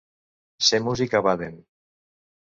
[0.67, 1.59] Ser músic a Baden.